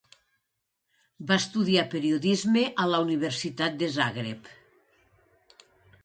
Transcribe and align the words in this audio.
Va 1.31 1.35
estudiar 1.41 1.83
periodisme 1.91 2.63
a 2.83 2.85
la 2.93 3.01
Universitat 3.05 3.77
de 3.83 3.89
Zagreb. 3.99 4.49